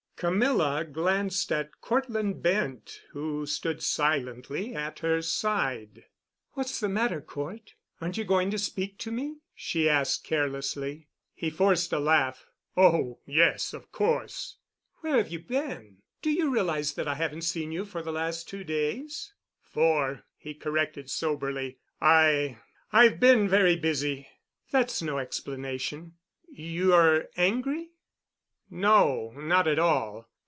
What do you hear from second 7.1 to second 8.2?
Cort? Aren't